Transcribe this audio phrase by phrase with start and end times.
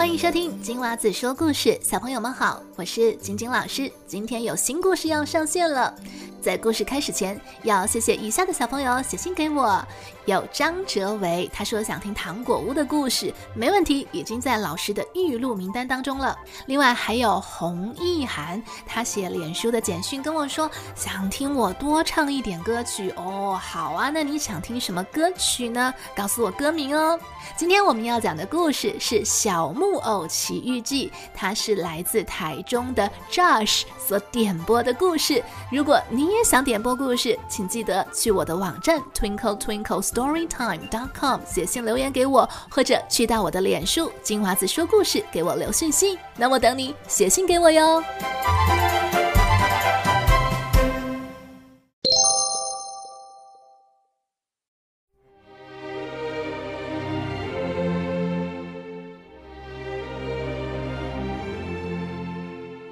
[0.00, 5.94] 欢迎收听金娃子说故事，小朋友们好，我是晶晶老师，今天有新故事要上线了。
[6.40, 9.84] 在故事开始前，要谢谢以下的小朋友写信给我。
[10.26, 16.38] 有张哲维，他说想听糖果屋的故事，没问题，已经在老师的预录名单当中了。
[16.66, 23.58] 另外还有洪意涵，他写脸书的简讯跟我说想听我多唱一点歌曲哦。
[23.60, 25.92] 好啊，那你想听什么歌曲呢？
[26.14, 27.18] 告诉我歌名哦。
[27.56, 35.42] 今天我们要讲的故事是《小木偶奇遇记》，它是来自台中的 Josh 所点播的故事。
[35.72, 46.18] 如果你也想点播故事，请记得去我的网站 Twinkle Twinkle Storytime dot com 写信留言给我，或者去到我的脸书金娃子说故事给我留讯息。
[46.36, 48.02] 那我等你写信给我哟。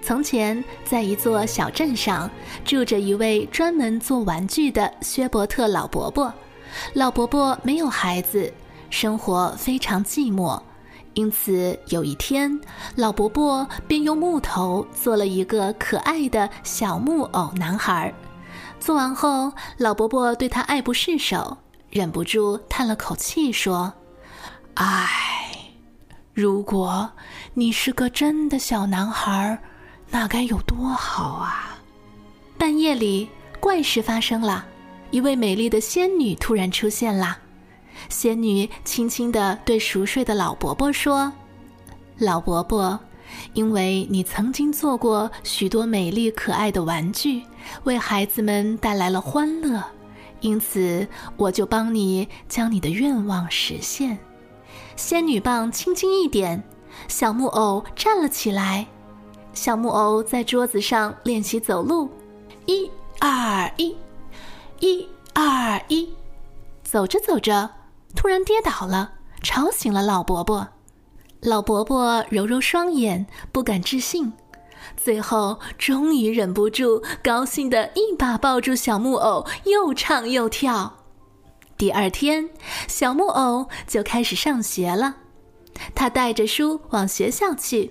[0.09, 2.31] 从前，在一座小镇上，
[2.65, 6.33] 住着一位专门做玩具的薛伯特老伯伯。
[6.95, 8.51] 老伯伯没有孩子，
[8.89, 10.59] 生活非常寂寞，
[11.13, 12.59] 因此有一天，
[12.97, 18.11] 老伯伯便用木头做了一个可爱的小木偶男孩。
[18.81, 21.59] 做完后，老伯伯对他爱不释手，
[21.91, 23.93] 忍不住叹了口气说
[24.73, 25.75] ：“唉，
[26.33, 27.11] 如果
[27.53, 29.59] 你是个真的小男孩。”
[30.11, 31.79] 那该有多好啊！
[32.57, 33.29] 半夜里，
[33.61, 34.65] 怪事发生了，
[35.11, 37.39] 一位美丽的仙女突然出现了。
[38.09, 41.33] 仙女轻轻地对熟睡的老伯伯说
[42.19, 42.99] ：“老伯伯，
[43.53, 47.43] 因为你曾经做过许多美丽可爱的玩具，
[47.85, 49.85] 为孩子们带来了欢乐，
[50.41, 54.19] 因此我就帮你将你的愿望实现。”
[54.97, 56.63] 仙女棒轻轻一点，
[57.07, 58.87] 小木偶站了起来。
[59.59, 62.09] 小木偶在桌子上练习走路，
[62.67, 62.89] 一、
[63.19, 63.95] 二、一，
[64.79, 65.05] 一、
[65.35, 66.09] 二、一，
[66.85, 67.69] 走着走着，
[68.15, 70.69] 突然跌倒了，吵醒了老伯伯。
[71.41, 74.33] 老伯伯揉揉双眼，不敢置信，
[74.97, 80.99] 最后终于忍不住，高兴的一把抱住小木偶，又唱又跳。
[81.77, 82.49] 第二天，
[82.87, 85.17] 小木偶就开始上学了，
[85.97, 87.91] 他带着书往学校去。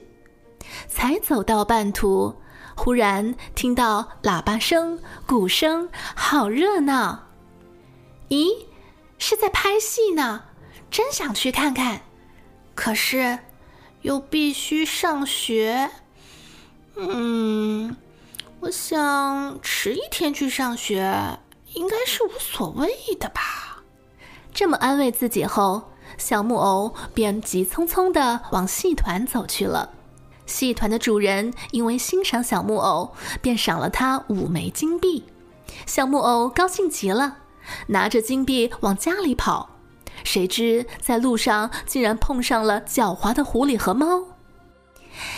[0.87, 2.35] 才走到半途，
[2.75, 7.27] 忽然听到喇叭声、鼓声，好热闹！
[8.29, 8.65] 咦，
[9.17, 10.43] 是在拍戏呢，
[10.91, 12.01] 真想去看看。
[12.75, 13.39] 可是，
[14.01, 15.89] 又必须上学。
[16.95, 17.95] 嗯，
[18.59, 21.39] 我想迟一天去上学，
[21.73, 22.89] 应该是无所谓
[23.19, 23.83] 的吧。
[24.53, 29.93] 这么安慰自己后，小木偶便急匆匆地往戏团走去了。
[30.47, 35.25] 戏团的主人因为欣赏小木偶，便赏了他五枚金币。
[35.85, 37.37] 小木偶高兴极了，
[37.87, 39.69] 拿着金币往家里跑。
[40.23, 44.23] 谁知在路上竟然碰上了狡猾的狐狸和猫。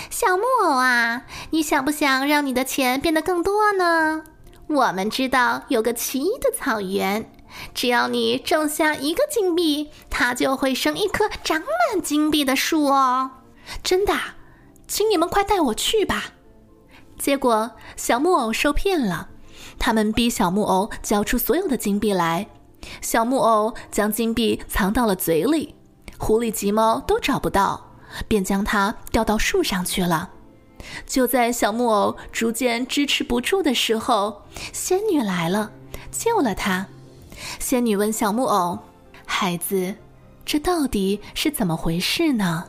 [0.09, 4.24] 小木偶啊，你想不想让你的钱变得更多呢？
[4.68, 7.31] 我们知道有个奇异的草原，
[7.74, 13.31] 只要你种下一个金币，它就会生一棵长满金币的树哦。
[13.84, 14.14] 真的。
[14.89, 16.33] 请你们快带我去吧！
[17.19, 19.29] 结果小木偶受骗了，
[19.77, 22.47] 他们逼小木偶交出所有的金币来。
[22.99, 25.75] 小木偶将金币藏到了嘴里，
[26.17, 27.91] 狐狸、急猫都找不到，
[28.28, 30.31] 便将它吊到树上去了。
[31.05, 34.41] 就在小木偶逐渐支持不住的时候，
[34.73, 35.72] 仙女来了，
[36.09, 36.88] 救了他。
[37.59, 38.79] 仙女问小木偶
[39.28, 39.94] ：“孩子，
[40.44, 42.66] 这到底是怎么回事呢？”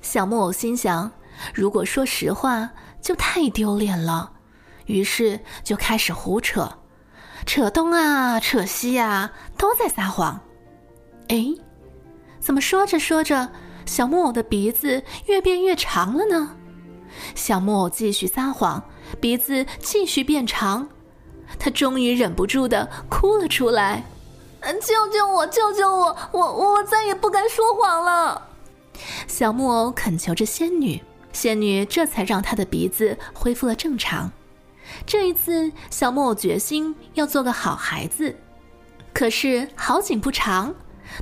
[0.00, 1.10] 小木偶心想。
[1.54, 2.70] 如果说实话，
[3.00, 4.32] 就太丢脸了，
[4.86, 6.78] 于是就开始胡扯，
[7.46, 10.40] 扯东啊，扯西啊，都在撒谎。
[11.28, 11.46] 哎，
[12.40, 13.50] 怎么说着说着，
[13.86, 16.56] 小木偶的鼻子越变越长了呢？
[17.34, 18.82] 小木偶继续撒谎，
[19.20, 20.88] 鼻子继续变长，
[21.58, 24.04] 他终于忍不住的哭了出来
[24.80, 28.48] ：“救救我，救救我，我我再也不敢说谎了。”
[29.26, 31.02] 小木偶恳求着仙女。
[31.32, 34.30] 仙女这才让她的鼻子恢复了正常。
[35.06, 38.36] 这一次，小木偶决心要做个好孩子。
[39.12, 40.74] 可是好景不长，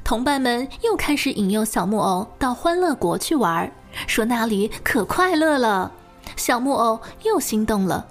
[0.05, 3.71] 同伴们又开始引诱小木偶到欢乐国去玩，
[4.07, 5.93] 说那里可快乐了。
[6.37, 8.07] 小木偶又心动了。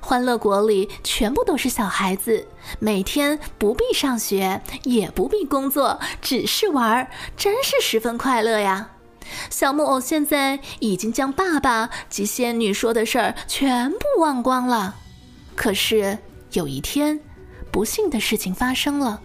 [0.00, 2.46] 欢乐国里全部都是小孩子，
[2.78, 8.90] 每天不必上学，也不必工作，只是玩，真是十分快乐呀。
[9.50, 14.96] 小木偶现在已经将爸爸及仙女说的事儿全部忘光了。
[15.54, 16.18] 可是
[16.52, 17.18] 有一天，
[17.70, 19.20] 不幸的事情发生了，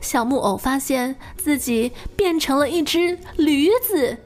[0.00, 4.16] 小木偶发现自己变成了一只驴子。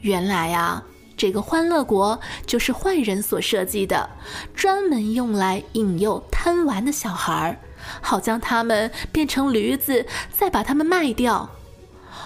[0.00, 0.82] 原来啊，
[1.16, 4.10] 这个欢乐国就是坏人所设计的，
[4.54, 7.56] 专门用来引诱贪玩的小孩儿，
[8.00, 11.48] 好将他们变成驴子，再把他们卖掉。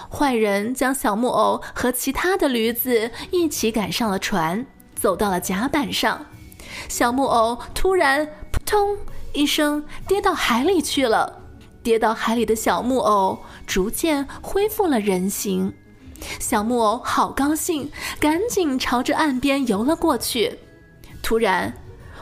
[0.09, 6.25] 坏人将小木偶和其他的驴子一起赶上了船，走到了甲板上。
[6.89, 8.97] 小木偶突然扑通
[9.33, 11.41] 一声跌到海里去了。
[11.81, 15.73] 跌到海里的小木偶逐渐恢复了人形。
[16.37, 17.89] 小木偶好高兴，
[18.19, 20.59] 赶紧朝着岸边游了过去。
[21.23, 21.73] 突然，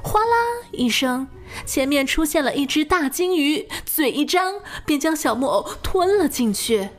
[0.04, 0.36] 哗啦
[0.72, 1.28] 一声，
[1.66, 6.90] 前面出现了一只大金鱼，嘴一张，便将小木偶吞了进去。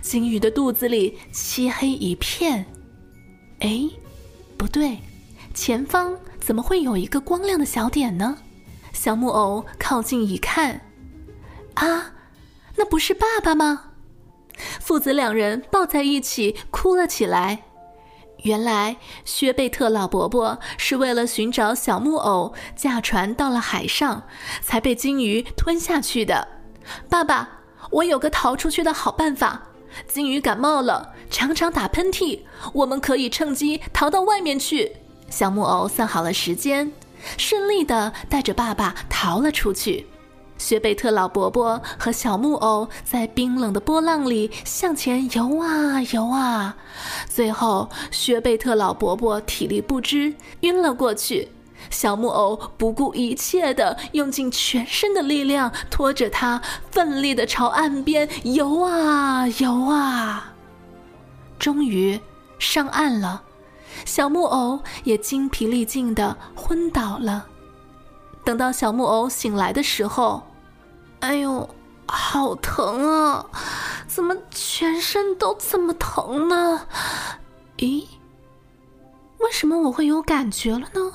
[0.00, 2.66] 金鱼的肚子里漆黑一片，
[3.60, 3.88] 哎，
[4.56, 4.98] 不对，
[5.54, 8.38] 前方怎么会有一个光亮的小点呢？
[8.92, 10.80] 小木偶靠近一看，
[11.74, 12.12] 啊，
[12.76, 13.84] 那不是爸爸吗？
[14.80, 17.62] 父子两人抱在一起哭了起来。
[18.44, 24.24] 原来薛贝特老伯伯是为了寻找小木偶，驾船到了海上，
[24.62, 26.48] 才被金鱼吞下去的。
[27.08, 27.60] 爸爸，
[27.90, 29.69] 我有个逃出去的好办法。
[30.06, 32.40] 金鱼感冒了，常常打喷嚏，
[32.72, 34.96] 我们可以趁机逃到外面去。
[35.28, 36.92] 小木偶算好了时间，
[37.36, 40.06] 顺利的带着爸爸逃了出去。
[40.58, 46.76] 薛贝特老伯伯和小木偶在冰冷的波浪里向前游啊游啊，
[47.26, 51.48] 最后薛贝特老伯伯体力不支，晕了过去。
[51.88, 56.60] 小木偶不顾一切地用尽全身的力量拖着他，
[56.90, 60.52] 奋力地朝岸边游啊游啊。
[61.58, 62.20] 终于
[62.58, 63.42] 上岸了，
[64.04, 67.46] 小木偶也精疲力尽地昏倒了。
[68.44, 70.42] 等到小木偶醒来的时候，
[71.20, 71.68] 哎呦，
[72.06, 73.46] 好疼啊！
[74.06, 76.86] 怎么全身都这么疼呢？
[77.76, 78.04] 咦，
[79.38, 81.12] 为什么我会有感觉了呢？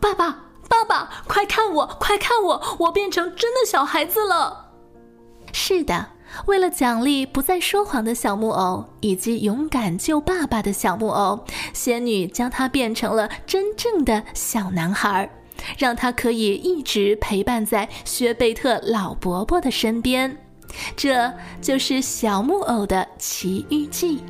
[0.00, 4.72] 爸爸，爸爸，快看我，快看我，我变成真的小孩子了。
[5.52, 6.08] 是的，
[6.46, 15.30] 为了奖励不再说谎的小木偶，以及勇敢救爸爸的小木偶，仙女将他变成了真正的小男孩，
[15.78, 20.36] 让他可以一直陪伴在薛贝特老伯伯的身边。
[20.94, 21.32] 这
[21.62, 24.22] 就是小木偶的奇遇记。